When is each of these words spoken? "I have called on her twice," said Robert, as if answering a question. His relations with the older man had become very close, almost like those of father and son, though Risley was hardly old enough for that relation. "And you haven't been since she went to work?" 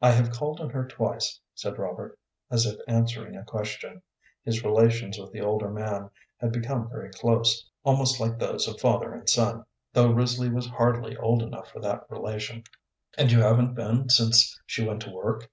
"I 0.00 0.12
have 0.12 0.30
called 0.30 0.60
on 0.60 0.70
her 0.70 0.86
twice," 0.86 1.40
said 1.56 1.76
Robert, 1.76 2.16
as 2.52 2.66
if 2.66 2.78
answering 2.86 3.34
a 3.34 3.42
question. 3.42 4.00
His 4.44 4.62
relations 4.62 5.18
with 5.18 5.32
the 5.32 5.40
older 5.40 5.68
man 5.72 6.08
had 6.36 6.52
become 6.52 6.88
very 6.88 7.10
close, 7.10 7.68
almost 7.82 8.20
like 8.20 8.38
those 8.38 8.68
of 8.68 8.78
father 8.80 9.12
and 9.12 9.28
son, 9.28 9.64
though 9.92 10.12
Risley 10.12 10.50
was 10.50 10.68
hardly 10.68 11.16
old 11.16 11.42
enough 11.42 11.68
for 11.72 11.80
that 11.80 12.06
relation. 12.08 12.62
"And 13.18 13.32
you 13.32 13.40
haven't 13.40 13.74
been 13.74 14.08
since 14.08 14.56
she 14.66 14.86
went 14.86 15.02
to 15.02 15.10
work?" 15.10 15.50